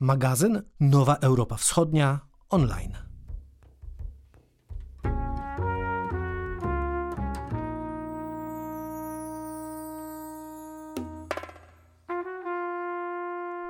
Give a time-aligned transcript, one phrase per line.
[0.00, 2.96] Magazyn Nowa Europa Wschodnia online.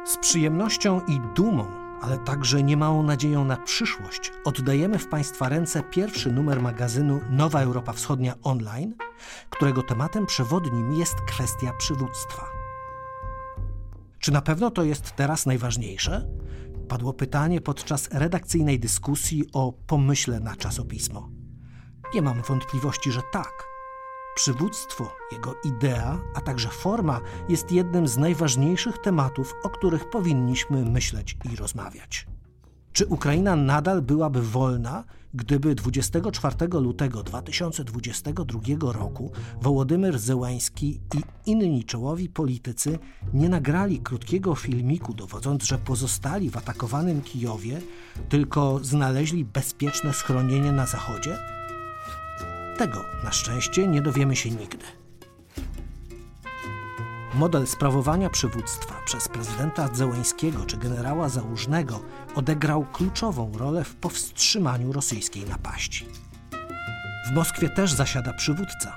[0.07, 1.67] Z przyjemnością i dumą,
[2.03, 7.93] ale także niemałą nadzieją na przyszłość, oddajemy w Państwa ręce pierwszy numer magazynu Nowa Europa
[7.93, 8.95] Wschodnia online,
[9.51, 12.56] którego tematem przewodnim jest kwestia przywództwa.
[14.27, 16.29] Czy na pewno to jest teraz najważniejsze?
[16.89, 21.31] Padło pytanie podczas redakcyjnej dyskusji o pomyśle na czasopismo.
[22.15, 23.65] Nie mam wątpliwości, że tak.
[24.37, 31.37] Przywództwo, jego idea, a także forma jest jednym z najważniejszych tematów, o których powinniśmy myśleć
[31.53, 32.27] i rozmawiać.
[32.97, 38.61] Czy Ukraina nadal byłaby wolna, gdyby 24 lutego 2022
[38.93, 42.99] roku Wołodymyr Zełański i inni czołowi politycy
[43.35, 47.81] nie nagrali krótkiego filmiku dowodząc, że pozostali w atakowanym Kijowie,
[48.29, 51.39] tylko znaleźli bezpieczne schronienie na zachodzie?
[52.79, 55.06] Tego na szczęście nie dowiemy się nigdy.
[57.37, 62.01] Model sprawowania przywództwa przez prezydenta Zełęńskiego czy generała Załużnego
[62.35, 66.07] odegrał kluczową rolę w powstrzymaniu rosyjskiej napaści.
[67.29, 68.97] W Moskwie też zasiada przywódca.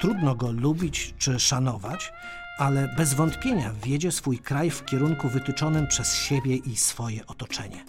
[0.00, 2.12] Trudno go lubić czy szanować,
[2.58, 7.84] ale bez wątpienia wiedzie swój kraj w kierunku wytyczonym przez siebie i swoje otoczenie.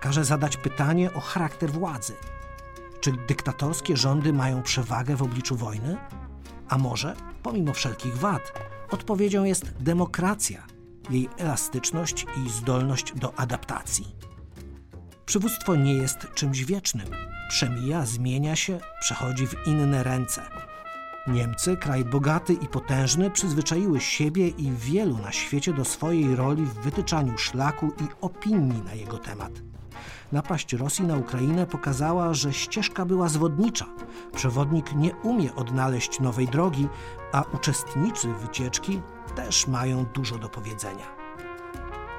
[0.00, 2.14] Każe zadać pytanie o charakter władzy.
[3.00, 5.96] Czy dyktatorskie rządy mają przewagę w obliczu wojny?
[6.68, 8.52] A może, pomimo wszelkich wad,
[8.90, 10.66] Odpowiedzią jest demokracja,
[11.10, 14.06] jej elastyczność i zdolność do adaptacji.
[15.26, 17.06] Przywództwo nie jest czymś wiecznym.
[17.48, 20.42] Przemija, zmienia się, przechodzi w inne ręce.
[21.26, 26.74] Niemcy, kraj bogaty i potężny, przyzwyczaiły siebie i wielu na świecie do swojej roli w
[26.74, 29.52] wytyczaniu szlaku i opinii na jego temat.
[30.32, 33.86] Napaść Rosji na Ukrainę pokazała, że ścieżka była zwodnicza.
[34.32, 36.88] Przewodnik nie umie odnaleźć nowej drogi,
[37.32, 39.00] a uczestnicy wycieczki
[39.34, 41.19] też mają dużo do powiedzenia.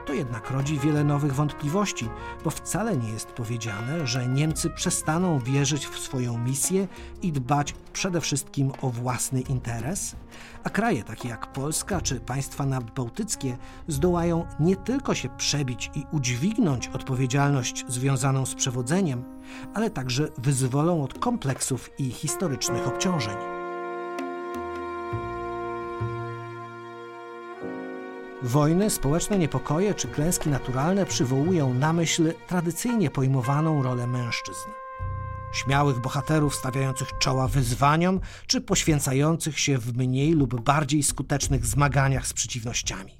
[0.06, 2.10] To jednak rodzi wiele nowych wątpliwości,
[2.44, 6.88] bo wcale nie jest powiedziane, że Niemcy przestaną wierzyć w swoją misję
[7.22, 10.16] i dbać przede wszystkim o własny interes,
[10.64, 13.58] a kraje takie jak Polska czy państwa nadbałtyckie
[13.88, 19.24] zdołają nie tylko się przebić i udźwignąć odpowiedzialność związaną z przewodzeniem,
[19.74, 23.61] ale także wyzwolą od kompleksów i historycznych obciążeń.
[28.44, 34.70] Wojny, społeczne niepokoje czy klęski naturalne przywołują na myśl tradycyjnie pojmowaną rolę mężczyzn.
[35.54, 42.34] Śmiałych bohaterów stawiających czoła wyzwaniom, czy poświęcających się w mniej lub bardziej skutecznych zmaganiach z
[42.34, 43.14] przeciwnościami.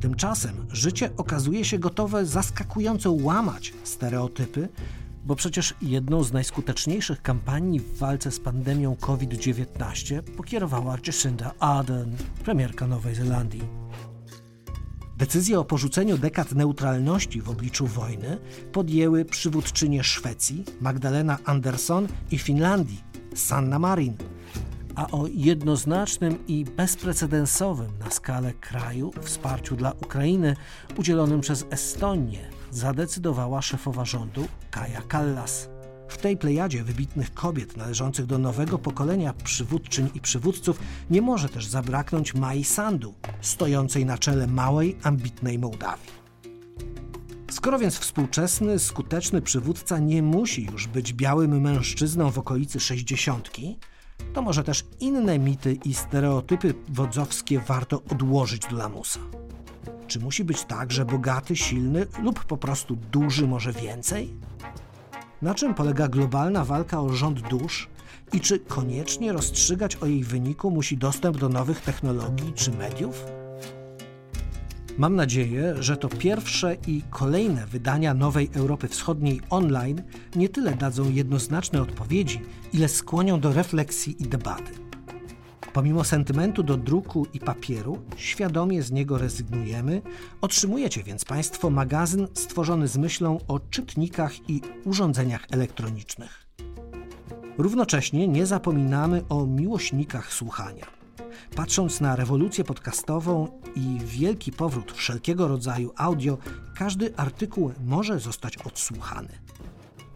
[0.00, 4.68] Tymczasem życie okazuje się gotowe zaskakująco łamać stereotypy,
[5.24, 12.86] bo przecież jedną z najskuteczniejszych kampanii w walce z pandemią COVID-19 pokierowała Jacinda Ardern, premierka
[12.86, 13.89] Nowej Zelandii.
[15.20, 18.38] Decyzję o porzuceniu dekad neutralności w obliczu wojny
[18.72, 23.04] podjęły przywódczynie Szwecji Magdalena Andersson i Finlandii
[23.34, 24.16] Sanna Marin,
[24.94, 30.56] a o jednoznacznym i bezprecedensowym na skalę kraju wsparciu dla Ukrainy
[30.96, 35.69] udzielonym przez Estonię zadecydowała szefowa rządu Kaja Kallas.
[36.10, 40.78] W tej plejadzie wybitnych kobiet należących do nowego pokolenia przywódczyń i przywódców
[41.10, 46.10] nie może też zabraknąć Mai Sandu, stojącej na czele małej, ambitnej Mołdawii.
[47.50, 53.78] Skoro więc współczesny, skuteczny przywódca nie musi już być białym mężczyzną w okolicy sześćdziesiątki,
[54.32, 59.20] to może też inne mity i stereotypy wodzowskie warto odłożyć do lamusa.
[60.06, 64.34] Czy musi być tak, że bogaty, silny lub po prostu duży może więcej?
[65.42, 67.88] Na czym polega globalna walka o rząd dusz
[68.32, 73.24] i czy koniecznie rozstrzygać o jej wyniku musi dostęp do nowych technologii czy mediów?
[74.98, 80.02] Mam nadzieję, że to pierwsze i kolejne wydania Nowej Europy Wschodniej online
[80.36, 82.40] nie tyle dadzą jednoznaczne odpowiedzi,
[82.72, 84.89] ile skłonią do refleksji i debaty.
[85.72, 90.02] Pomimo sentymentu do druku i papieru, świadomie z niego rezygnujemy,
[90.40, 96.46] otrzymujecie więc Państwo magazyn stworzony z myślą o czytnikach i urządzeniach elektronicznych.
[97.58, 100.86] Równocześnie nie zapominamy o miłośnikach słuchania.
[101.56, 106.38] Patrząc na rewolucję podcastową i wielki powrót wszelkiego rodzaju audio,
[106.76, 109.28] każdy artykuł może zostać odsłuchany.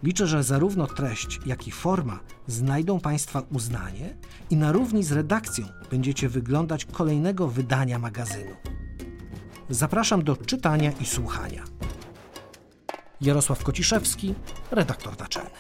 [0.03, 4.17] Liczę, że zarówno treść, jak i forma znajdą Państwa uznanie
[4.51, 8.55] i na równi z redakcją będziecie wyglądać kolejnego wydania magazynu.
[9.71, 11.65] Zapraszam do czytania i słuchania.
[13.21, 14.35] Jarosław Kociszewski,
[14.71, 15.51] redaktor naczelny.